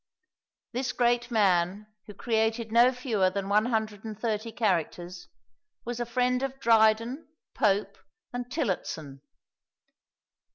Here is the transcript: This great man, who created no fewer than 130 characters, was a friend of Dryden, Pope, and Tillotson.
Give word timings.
This 0.71 0.93
great 0.93 1.29
man, 1.29 1.85
who 2.07 2.15
created 2.15 2.71
no 2.71 2.91
fewer 2.91 3.29
than 3.29 3.49
130 3.49 4.51
characters, 4.53 5.27
was 5.85 5.99
a 5.99 6.07
friend 6.07 6.41
of 6.41 6.59
Dryden, 6.59 7.27
Pope, 7.53 7.99
and 8.33 8.49
Tillotson. 8.51 9.21